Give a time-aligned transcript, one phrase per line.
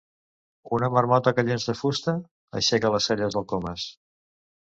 [0.77, 2.15] Una marmota que llença fusta?
[2.37, 3.87] —aixeca les celles el Comas.